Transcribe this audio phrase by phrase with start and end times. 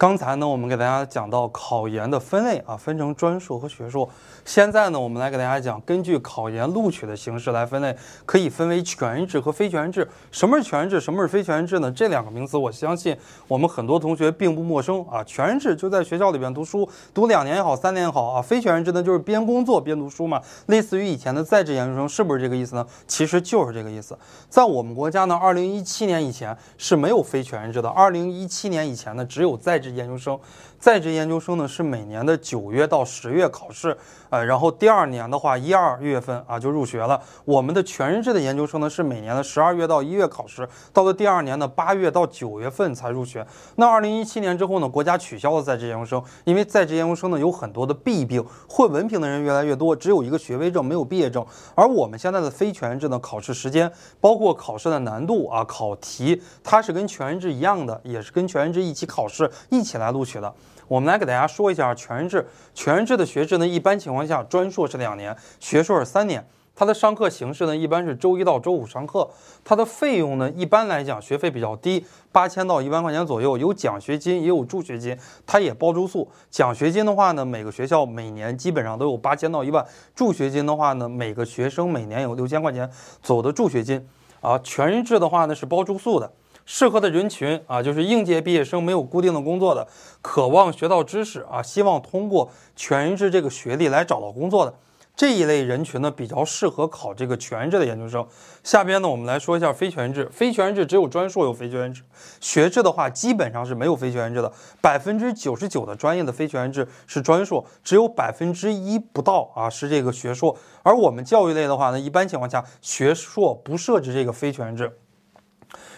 [0.00, 4.08] 刚才呢，我们给大家讲到考研的分类啊，分成专硕和学硕。
[4.46, 7.94] 现在呢，我们来给大家讲，根据考研录取的形式来分类，
[8.24, 10.08] 可以分为全日制和非全日制。
[10.30, 11.00] 什么是全日制？
[11.00, 11.92] 什么是非全日制呢？
[11.92, 13.14] 这两个名词，我相信
[13.46, 15.22] 我们很多同学并不陌生啊。
[15.24, 18.40] 全日制就在学校里边读书，读两年也好，三年也好啊。
[18.40, 22.86] 非全日制呢，就是边工作边读书嘛，类似于以前的在职研究生，是不是这个意思呢？
[23.06, 24.18] 其实就是这个意思。
[24.48, 29.89] 在我们国家呢，二零一七年以前是没有非全日制的，二零一七年以前呢，只有在职。
[29.90, 30.38] 研究生，
[30.80, 33.94] 在职研究生呢是每年的九月到十月考试，
[34.30, 37.20] 呃，然后第二年的话一二月份啊就入学了。
[37.44, 43.46] 我们的全日制的研究生呢是每年的十二月到一月考试，到了第二年的八月到九月份才入学。
[43.76, 51.44] 那二零一七年之后呢，国家取消了在职研究生，因为在职研究生呢有很多的弊病，混文凭的人越来越多，只有一个学位证没有毕业证。
[51.74, 59.50] 而我们现在的非全日制的考试时间，包括考试的难度啊，考题它是跟全日制一样的，也是跟全日制一起考试。
[59.68, 60.54] 一起来录取的，
[60.90, 62.44] 我们来给大家说一下全日制。
[62.74, 66.44] 全日制的学制呢，一般情况下专硕是两年，学硕是三年。
[66.74, 69.30] 它的上课形式呢，一般是周一到周五上课。
[69.64, 75.16] 它的费用呢，一般来讲学费比较低，八千到一万块钱左右，有奖学金也有助学金，
[75.46, 76.28] 它也包住宿。
[76.50, 79.84] 奖学金的话呢，每个学校每年基本上都有八千到一万；
[80.16, 82.90] 助学金的话呢，每个学生每年有六千块钱
[83.22, 84.04] 左右的助学金。
[84.40, 86.32] 啊，全日制的话呢是包住宿的。
[86.72, 89.88] 适合的人群啊，就是应届毕业生，没有固定的工作的，
[90.22, 94.72] 渴望学到知识啊，希望通过全日制这个学历来找到工作的
[95.16, 98.24] 这一类人群呢，比较适合考这个全日制的研究生。
[98.62, 100.28] 下边呢，我们来说一下非全日制。
[100.30, 102.02] 非全日制只有专硕有非全日制，
[102.40, 104.52] 学制的话基本上是没有非全日制的。
[104.80, 110.56] 百分之九十九的专业的非全日制是专硕，只有百分之一不到啊是这个学硕。
[110.84, 114.96] 而我们教育类的话呢，一般情况下学硕不设置这个非全日制。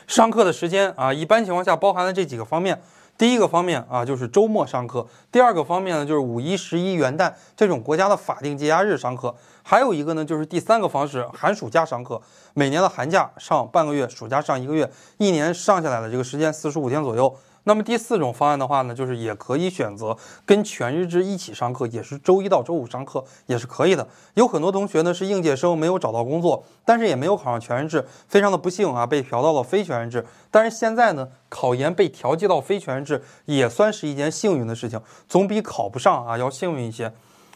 [0.06, 2.80] 上课的时间啊，一般情况下包含了这几个方面。
[3.18, 12.20] 第一个方面啊，就是周末上课；第二个方面呢，就是五一、十一、元旦这种国家的法定节假日上课；还有一个呢，就是第三个方式，寒暑假上课。
[12.54, 17.32] 每年的寒假上半个月，暑假上一个月，一年上下来的这个时间四十五天左右。
[17.64, 24.08] 那么第四种方案的话呢，就是也可以选择跟全日制一起上课，也是周一到周五上课，也是可以的。
[24.34, 30.26] 有很多同学呢是应届生，没有找到工作，但是也没有考上全日制，非常的不幸啊，被调到了非全日制。
[30.50, 37.12] 但是现在呢，考研被调剂到非全日制，也算是一件幸运的事情，总比考不上啊要幸运一些。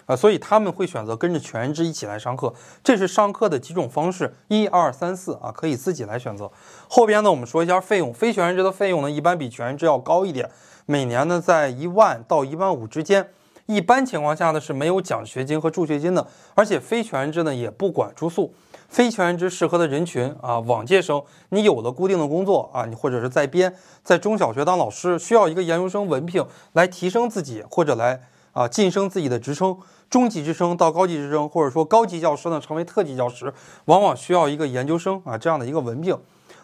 [0.06, 6.50] 啊，所以他们会选择跟着全日制一起来上课，这是上课的几种方式，一二三四啊，可以自己来选择。
[6.88, 10.50] 后边呢，我们说一下费用，非全日制的费用呢，一般比全日制要高一点，
[10.86, 13.28] 每年呢在一万到一万五之间。
[13.66, 16.24] 一般情况下呢是没有奖学金和助学金的，
[16.54, 18.54] 而且非全日制呢也不管住宿。
[18.88, 23.74] 非全日制适合的人群啊，往届生，你有了固定的工作啊，你或者是在编，
[24.04, 29.76] 在中小学当老师，需要一个研究生文凭来提升自己，或者来啊晋升自己的职称。
[30.08, 33.52] 中级职称到高级职称，或者说高级教师呢，成为特级教师，
[33.86, 36.16] 往往需要一个研究生啊这样的一个文凭。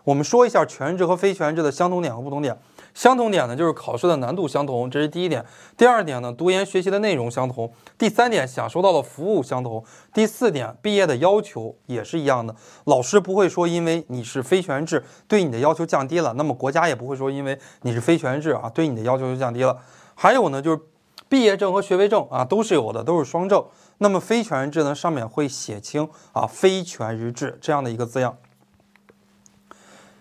[0.05, 2.59] 我们说一下全日制和非全日制的相同点和不同点。
[2.93, 5.45] 相同点呢，就是考试的难度相同，这是第一点。
[5.77, 7.73] 第二点呢，读研学习的内容相同。
[7.97, 9.85] 第三点，享受到的服务相同。
[10.13, 12.55] 第四点，毕业的要求也是一样的。
[12.85, 19.79] 老师不会说因为你是非全日制，对你的要求降低了，那么国家也不会说因为你是非全日制啊，对你的要求就降低了。
[20.15, 20.81] 还有呢，就是。
[21.33, 23.65] 毕业证和学位证啊都是有的，都是双证。
[23.97, 28.37] 那么非全日制呢，上面会写清啊非全日制这样的一个字样。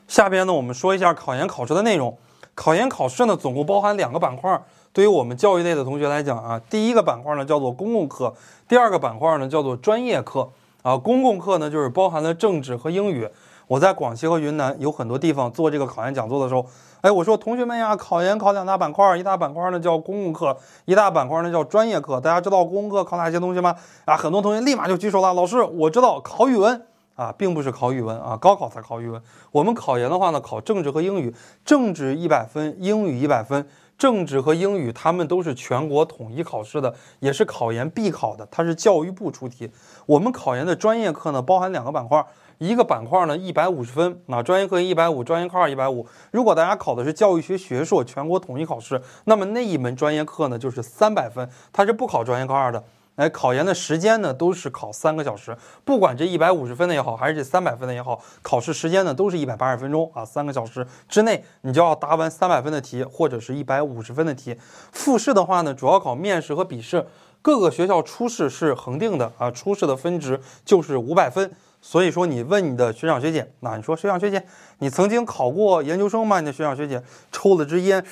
[0.08, 2.18] 下边呢，我们说一下考研考试的内容。
[2.56, 4.64] 考研考试呢，总共包含两个板块。
[4.94, 8.34] 对于我们教育类的同学来讲啊，第一个板块呢叫做公共课，
[8.70, 10.50] 第二个板块呢叫做专业课。
[10.82, 13.28] 啊，公共课呢就是包含了政治和英语。
[13.72, 16.66] 我在广西和云南有很多地方做这个考研讲座的时候。
[17.00, 22.20] 哎，我说同学们呀，考研考两大板块，一大板块呢叫公共课，一大板块呢叫专业课。
[22.20, 23.74] 大家知道公共课考哪些东西吗？
[24.04, 29.22] 啊，很多同学立马就举手了，老师，我知道考语文啊，并不是考语文啊，高考才考语文。
[29.54, 31.34] 我们考研的话呢，考政治和英语，
[31.64, 33.66] 政治一百分，英语一百分。
[34.02, 39.70] 政治和英语他们都是全国统一考试的，也是考研必考的，它是教育部出题。
[40.08, 42.26] 我们考研的专业课呢，包含两个板块。
[42.58, 46.08] 一个板块呢，一百五十分啊，专业课一百五，专业课二一百五。
[46.32, 52.84] 如果大家考的是教育学学硕全国统一考试，那么那一门专业课呢就是三百分，它是不考专业课二的。
[53.22, 64.58] 哎，考研的时间呢都是考三个小时，不管这一百五十分的也好，还是这三百分的也好，考试时间呢都是一百八十分钟啊，三个小时之内你就要答完三百分的题，或者是一百五十分的题。
[64.91, 67.06] 复试的话呢，主要考面试和笔试，
[67.44, 71.52] 各个学校初试是恒定的啊，初试的分值就是五百分。
[71.84, 74.44] 所以说，你问你的学长学姐，那你说学长学姐，
[74.79, 76.40] 你曾经考过研究生吗？
[76.40, 78.03] 你的学长学姐抽了支烟，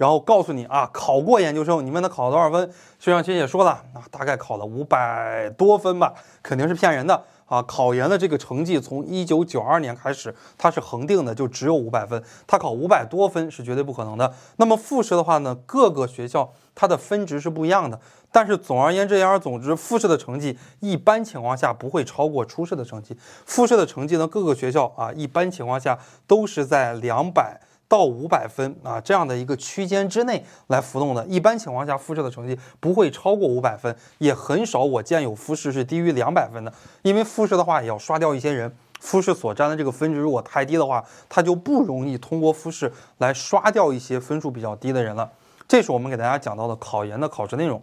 [0.00, 7.62] 然后告诉你啊，考过研究生，你问他考了多少分，学长学姐说了啊，大概考了五百多分吧，肯定是骗人的啊。
[7.64, 14.32] 考研的这个成绩从一九九二年开始，它是恒定的，就只有五百分，他考五百多分是绝对不可能的。
[14.56, 18.00] 那么复试的话呢，各个学校它的分值是不一样的，
[18.32, 23.14] 但是总而言之言而总之，复试的成绩一般情况下不会超过初试的成绩。
[23.44, 27.60] 复试的成绩呢，各个学校啊，一般情况下都是在两百。
[27.90, 31.26] 到五百分啊，这样的一个区间之内来浮动的。
[31.26, 36.72] 一般情况下，复试的成绩不会超过五百分，也很少我见有复试是低于两百分的。
[37.02, 45.28] 因为复试的话也要刷掉一些人，复试所占的这个分值如果太低的话，它就不容易通过复试来刷掉一些分数比较低的人了。
[45.66, 47.82] 这是我们给大家讲到的考研的考试内容。